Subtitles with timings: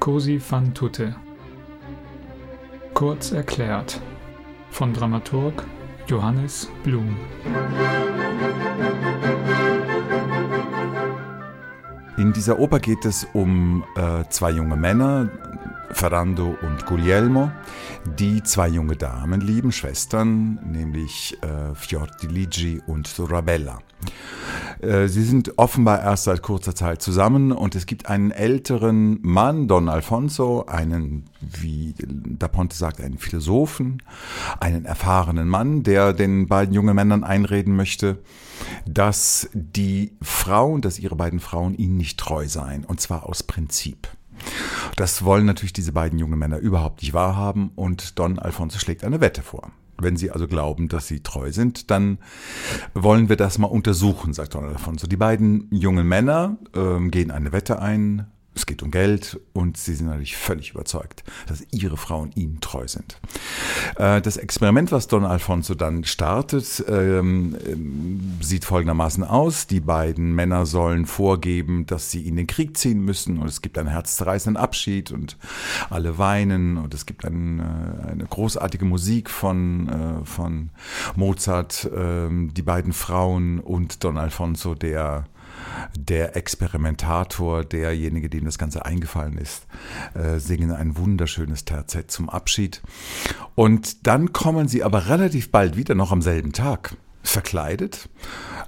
[0.00, 1.14] Cosi fan tutte.
[2.94, 4.00] Kurz erklärt
[4.70, 5.62] von Dramaturg
[6.06, 7.18] Johannes Blum.
[12.16, 15.28] In dieser Oper geht es um äh, zwei junge Männer,
[15.90, 17.52] Ferrando und Guglielmo,
[18.18, 23.80] die zwei junge Damen lieben, Schwestern, nämlich äh, Fiordiligi und Sorabella.
[24.82, 29.68] Äh, sie sind offenbar erst seit kurzer Zeit zusammen und es gibt einen älteren Mann,
[29.68, 34.02] Don Alfonso, einen, wie Da Ponte sagt, einen Philosophen,
[34.58, 38.18] einen erfahrenen Mann, der den beiden jungen Männern einreden möchte,
[38.86, 44.08] dass die Frauen, dass ihre beiden Frauen ihnen nicht treu seien, und zwar aus Prinzip.
[44.96, 49.20] Das wollen natürlich diese beiden jungen Männer überhaupt nicht wahrhaben und Don Alfonso schlägt eine
[49.20, 49.70] Wette vor.
[50.02, 52.18] Wenn Sie also glauben, dass Sie treu sind, dann
[52.94, 55.06] wollen wir das mal untersuchen, sagt Don Alfonso.
[55.06, 59.94] Die beiden jungen Männer ähm, gehen eine Wette ein, es geht um Geld und sie
[59.94, 63.20] sind natürlich völlig überzeugt, dass ihre Frauen ihnen treu sind.
[63.96, 69.68] Äh, das Experiment, was Don Alfonso dann startet, ähm, ähm, sieht folgendermaßen aus.
[69.68, 73.78] Die beiden Männer sollen vorgeben, dass sie in den Krieg ziehen müssen und es gibt
[73.78, 75.36] einen herzzerreißenden Abschied und
[75.88, 80.70] alle weinen und es gibt ein, äh, eine großartige Musik von, äh, von
[81.14, 85.26] Mozart, ähm, die beiden Frauen und Don Alfonso, der
[85.96, 89.66] der Experimentator, derjenige, dem das Ganze eingefallen ist,
[90.14, 92.82] äh, singen ein wunderschönes Terzett zum Abschied.
[93.54, 98.08] Und dann kommen sie aber relativ bald wieder, noch am selben Tag, verkleidet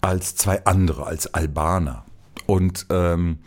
[0.00, 2.04] als zwei andere, als Albaner.
[2.46, 3.38] Und ähm,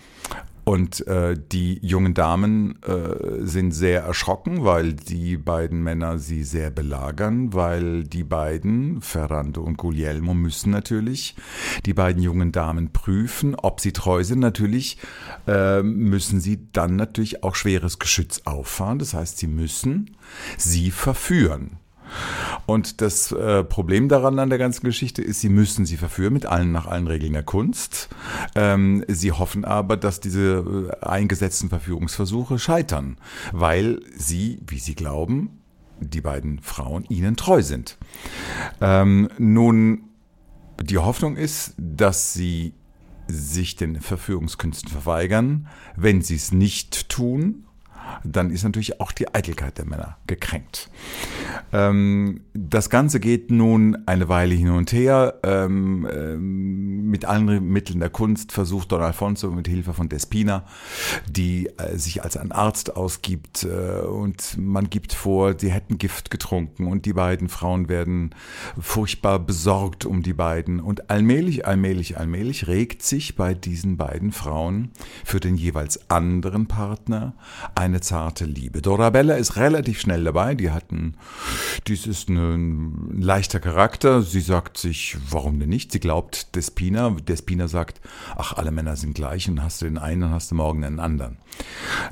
[0.70, 6.70] und äh, die jungen Damen äh, sind sehr erschrocken, weil die beiden Männer sie sehr
[6.70, 11.36] belagern, weil die beiden, Ferrando und Guglielmo, müssen natürlich
[11.88, 14.42] die beiden jungen Damen prüfen, ob sie treu sind.
[14.42, 15.00] Natürlich
[15.48, 19.00] äh, müssen sie dann natürlich auch schweres Geschütz auffahren.
[19.00, 20.18] Das heißt, sie müssen
[20.56, 21.80] sie verführen.
[22.70, 26.46] Und das äh, Problem daran an der ganzen Geschichte ist, sie müssen sie verführen mit
[26.46, 28.10] allen nach allen Regeln der Kunst.
[28.54, 33.18] Ähm, sie hoffen aber, dass diese äh, eingesetzten Verführungsversuche scheitern,
[33.54, 35.62] weil sie, wie sie glauben,
[36.00, 37.98] die beiden Frauen ihnen treu sind.
[38.82, 40.04] Ähm, nun,
[40.80, 42.76] die Hoffnung ist, dass sie
[43.28, 45.68] sich den Verführungskünsten verweigern.
[45.96, 47.66] Wenn sie es nicht tun,
[48.24, 50.90] dann ist natürlich auch die Eitelkeit der Männer gekränkt.
[51.72, 55.40] Ähm, das Ganze geht nun eine Weile hin und her.
[55.44, 60.66] Ähm, ähm, mit allen Mitteln der Kunst versucht Don Alfonso mit Hilfe von Despina,
[61.30, 66.30] die äh, sich als ein Arzt ausgibt äh, und man gibt vor, sie hätten Gift
[66.30, 68.36] getrunken und die beiden Frauen werden
[68.80, 74.92] furchtbar besorgt um die beiden und allmählich, allmählich, allmählich regt sich bei diesen beiden Frauen
[75.26, 77.34] für den jeweils anderen Partner
[77.76, 78.82] eine zarte Liebe.
[78.82, 81.14] Dorabella ist relativ schnell dabei, die hatten,
[81.86, 85.92] dies ist ein leichter Charakter, sie sagt sich, warum denn nicht?
[85.92, 88.02] Sie glaubt Despina, Despina sagt,
[88.36, 91.00] ach, alle Männer sind gleich und hast du den einen, dann hast du morgen einen
[91.00, 91.38] anderen.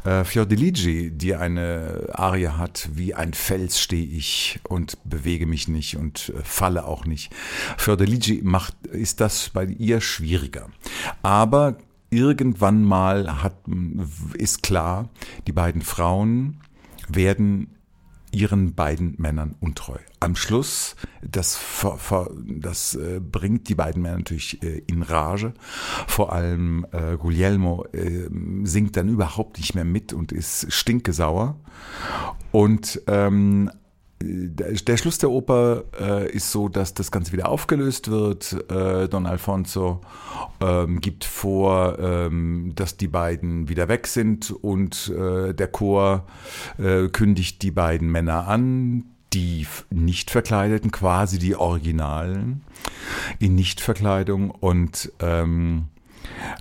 [0.03, 5.97] Äh, Fiordiligi, die eine Arie hat, wie ein Fels stehe ich und bewege mich nicht
[5.97, 7.33] und äh, falle auch nicht.
[7.77, 10.67] Fiordiligi macht, ist das bei ihr schwieriger.
[11.23, 11.77] Aber
[12.09, 13.55] irgendwann mal hat,
[14.33, 15.09] ist klar,
[15.45, 16.61] die beiden Frauen
[17.07, 17.77] werden
[18.31, 19.97] ihren beiden Männern untreu.
[20.19, 21.59] Am Schluss, das,
[22.45, 25.53] das äh, bringt die beiden Männer natürlich äh, in Rage.
[26.07, 28.29] Vor allem äh, Guglielmo äh,
[28.63, 31.59] singt dann überhaupt nicht mehr mit und ist stinkesauer.
[32.51, 33.71] Und ähm,
[34.19, 38.53] der Schluss der Oper äh, ist so, dass das Ganze wieder aufgelöst wird.
[38.71, 40.01] Äh, Don Alfonso
[40.59, 46.25] ähm, gibt vor, ähm, dass die beiden wieder weg sind und äh, der Chor
[46.79, 52.63] äh, kündigt die beiden Männer an, die nicht verkleideten, quasi die Originalen
[53.39, 55.89] in Nichtverkleidung und ähm,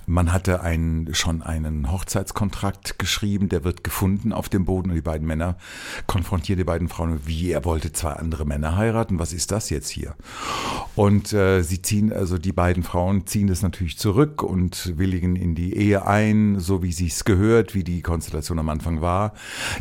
[0.05, 5.01] man hatte einen, schon einen Hochzeitskontrakt geschrieben, der wird gefunden auf dem Boden und die
[5.01, 5.57] beiden Männer
[6.05, 9.89] konfrontieren die beiden Frauen, wie er wollte zwei andere Männer heiraten, was ist das jetzt
[9.89, 10.15] hier?
[10.95, 15.55] Und äh, sie ziehen, also die beiden Frauen ziehen das natürlich zurück und willigen in
[15.55, 19.33] die Ehe ein, so wie sie es gehört, wie die Konstellation am Anfang war.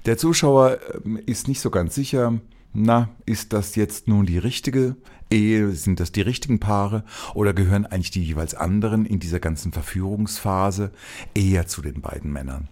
[0.05, 2.35] Der Zuschauer äh, ist nicht so ganz sicher,
[2.73, 4.97] na, ist das jetzt nun die richtige
[5.31, 5.71] Ehe?
[5.73, 7.05] Sind das die richtigen Paare?
[7.35, 10.93] Oder gehören eigentlich die jeweils anderen in dieser ganzen Verführungsphase
[11.35, 12.69] eher zu den beiden Männern?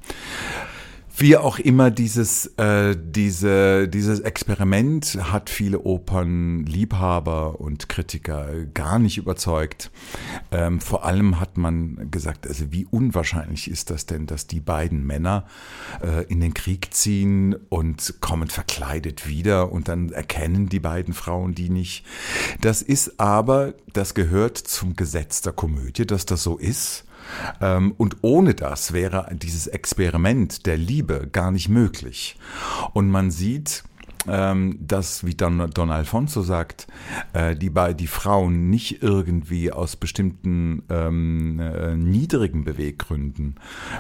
[1.17, 9.17] Wie auch immer, dieses, äh, diese, dieses Experiment hat viele Opernliebhaber und Kritiker gar nicht
[9.17, 9.93] überzeugt.
[10.51, 15.07] Ähm, vor allem hat man gesagt, also wie unwahrscheinlich ist das denn, dass die beiden
[15.07, 15.47] Männer
[16.03, 21.55] äh, in den Krieg ziehen und kommen verkleidet wieder und dann erkennen die beiden Frauen
[21.55, 22.05] die nicht.
[22.61, 27.05] Das ist aber, das gehört zum Gesetz der Komödie, dass das so ist.
[27.61, 32.37] Ähm, und ohne das wäre dieses Experiment der Liebe gar nicht möglich.
[32.93, 33.85] Und man sieht,
[34.27, 36.87] ähm, dass, wie Don, Don Alfonso sagt,
[37.33, 43.57] äh, die, die Frauen nicht irgendwie aus bestimmten ähm, äh, niedrigen Beweggründen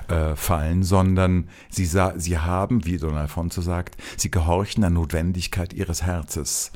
[0.09, 6.03] äh, fallen, sondern sie, sie haben, wie Don Alfonso sagt, sie gehorchen der Notwendigkeit ihres
[6.03, 6.73] Herzens.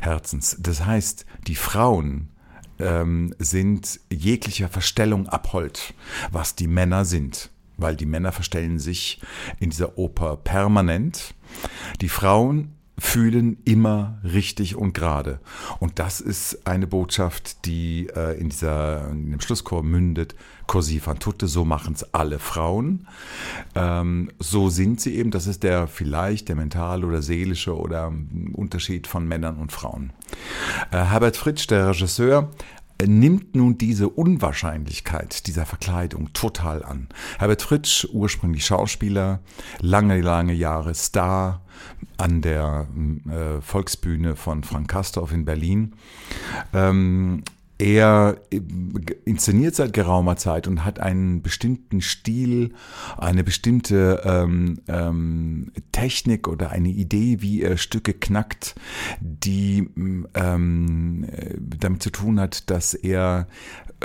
[0.00, 0.56] Herzens.
[0.60, 2.28] Das heißt, die Frauen
[2.78, 5.94] ähm, sind jeglicher Verstellung abhold,
[6.30, 7.50] was die Männer sind.
[7.76, 9.20] Weil die Männer verstellen sich
[9.58, 11.34] in dieser Oper permanent.
[12.00, 15.40] Die Frauen fühlen immer richtig und gerade.
[15.80, 20.34] Und das ist eine Botschaft, die äh, in, dieser, in dem Schlusschor mündet.
[20.66, 23.06] Così fan tutte, so machen es alle Frauen.
[23.74, 28.12] Ähm, so sind sie eben, das ist der vielleicht der mentale oder seelische oder
[28.52, 30.12] Unterschied von Männern und Frauen.
[30.90, 32.50] Äh, Herbert Fritsch, der Regisseur,
[33.02, 37.08] nimmt nun diese Unwahrscheinlichkeit dieser Verkleidung total an.
[37.38, 39.40] Herbert Fritsch, ursprünglich Schauspieler,
[39.80, 41.62] lange, lange Jahre Star
[42.16, 42.86] an der
[43.28, 45.94] äh, Volksbühne von Frank Kastorf in Berlin,
[46.72, 47.42] ähm,
[47.78, 48.60] er äh,
[49.24, 52.72] inszeniert seit geraumer Zeit und hat einen bestimmten Stil,
[53.16, 58.74] eine bestimmte ähm, ähm, Technik oder eine Idee, wie er Stücke knackt,
[59.20, 59.88] die
[60.34, 63.48] ähm, äh, damit zu tun hat, dass er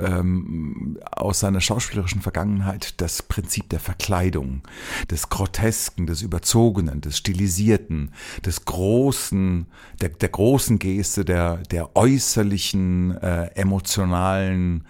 [0.01, 4.61] ähm, aus seiner schauspielerischen Vergangenheit das Prinzip der Verkleidung,
[5.09, 8.13] des Grotesken, des Überzogenen, des Stilisierten,
[8.45, 9.67] des großen,
[10.01, 14.85] der, der großen Geste, der, der äußerlichen, äh, emotionalen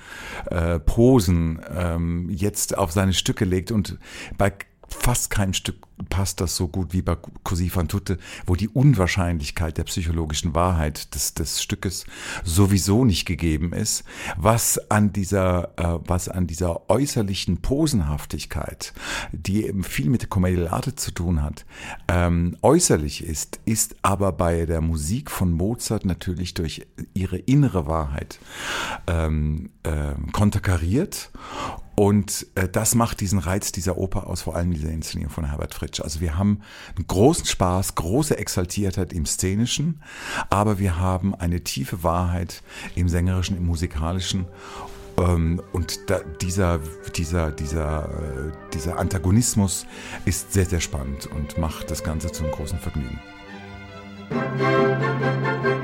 [0.49, 3.71] äh, Posen ähm, jetzt auf seine Stücke legt.
[3.71, 3.97] Und
[4.37, 4.53] bei
[4.89, 9.77] fast keinem Stück passt das so gut wie bei Così fan tutte, wo die Unwahrscheinlichkeit
[9.77, 12.05] der psychologischen Wahrheit des, des Stückes
[12.43, 14.03] sowieso nicht gegeben ist,
[14.37, 18.93] was an dieser, äh, was an dieser äußerlichen Posenhaftigkeit,
[19.31, 21.65] die eben viel mit der Commedia zu tun hat,
[22.07, 28.39] ähm, äußerlich ist, ist aber bei der Musik von Mozart natürlich durch ihre innere Wahrheit
[29.07, 31.31] ähm, äh, konterkariert
[31.99, 35.73] und äh, das macht diesen Reiz dieser Oper aus, vor allem dieser Inszenierung von Herbert
[35.73, 35.99] Fritsch.
[35.99, 36.61] Also wir haben
[36.95, 40.01] einen großen Spaß, große Exaltiertheit im Szenischen,
[40.49, 42.63] aber wir haben eine tiefe Wahrheit
[42.95, 44.45] im Sängerischen, im Musikalischen.
[45.17, 46.79] Ähm, und da, dieser,
[47.17, 49.85] dieser, dieser, äh, dieser Antagonismus
[50.23, 53.19] ist sehr, sehr spannend und macht das Ganze zu einem großen Vergnügen.
[54.29, 55.78] Musik